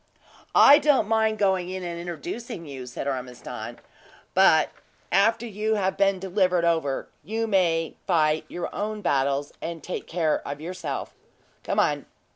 "I 0.55 0.79
don't 0.79 1.07
mind 1.07 1.37
going 1.37 1.69
in 1.69 1.83
and 1.83 2.01
introducing` 2.09 2.67
you," 2.67 2.87
said 2.87 3.07
Ormiston; 3.07 3.77
"but 4.33 4.71
after 5.11 5.45
you 5.45 5.75
have 5.75 5.95
been 5.95 6.17
delivered 6.17 6.65
over, 6.65 7.07
you 7.23 7.45
may 7.45 7.93
fight 8.07 8.45
your 8.47 8.73
own 8.73 9.03
battles, 9.03 9.53
and 9.61 9.83
take 9.83 10.07
care 10.07 10.41
of 10.43 10.59
yourself. 10.59 11.13
Come 11.63 11.79
on." 11.79 12.07